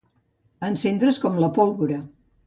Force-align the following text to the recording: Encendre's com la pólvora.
Encendre's 0.69 1.19
com 1.25 1.37
la 1.43 1.49
pólvora. 1.59 1.99